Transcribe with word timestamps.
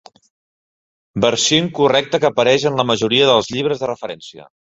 Versió 1.25 1.59
incorrecta 1.65 2.21
que 2.25 2.27
apareix 2.31 2.67
en 2.71 2.81
la 2.81 2.87
majoria 2.93 3.29
dels 3.33 3.53
llibres 3.53 3.85
de 3.85 3.93
referència. 3.93 4.49